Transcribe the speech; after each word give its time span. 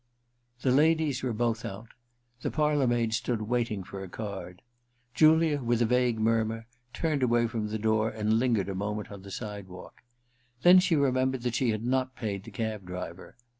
The 0.61 0.71
ladies 0.71 1.21
were 1.21 1.31
both 1.31 1.63
out... 1.63 1.89
the 2.41 2.49
parlour 2.49 2.87
maid 2.87 3.13
stood 3.13 3.43
waiting 3.43 3.83
for 3.83 4.01
a 4.03 4.09
card. 4.09 4.63
Julia, 5.13 5.61
with 5.61 5.79
a 5.79 5.85
vague 5.85 6.17
murmur, 6.17 6.65
turned 6.91 7.21
away 7.21 7.45
from 7.45 7.67
the 7.67 7.77
door 7.77 8.09
and 8.09 8.39
lingered 8.39 8.67
a 8.69 8.73
moment 8.73 9.11
on 9.11 9.21
the 9.21 9.29
sidewalk. 9.29 10.01
Then 10.63 10.79
she 10.79 10.95
remembered 10.95 11.43
that 11.43 11.53
she 11.53 11.69
had 11.69 11.85
not 11.85 12.15
paid 12.15 12.45
the 12.45 12.49
cab 12.49 12.83
driver. 12.83 13.37